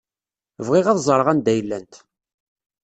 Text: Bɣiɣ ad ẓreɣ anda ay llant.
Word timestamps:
Bɣiɣ 0.65 0.85
ad 0.87 0.99
ẓreɣ 1.07 1.27
anda 1.31 1.49
ay 1.51 1.61
llant. 1.65 1.93